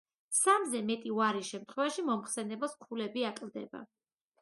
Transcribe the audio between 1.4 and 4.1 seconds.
შემთხვევაში მომხსენებელს ქულები აკლდება.